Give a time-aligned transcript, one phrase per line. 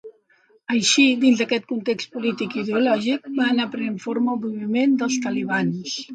[0.75, 5.97] Així, dins d'aquest context polític i ideològic, va anar prenent forma el moviment dels talibans.